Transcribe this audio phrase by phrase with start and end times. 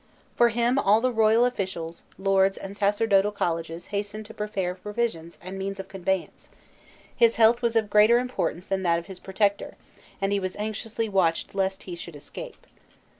[0.35, 5.59] For him all the royal officials, lords, and sacerdotal colleges hastened to prepare provisions and
[5.59, 6.49] means of conveyance;
[7.15, 9.75] his health was of greater importance than that of his protector,
[10.19, 12.65] and he was anxiously watched lest he should escape.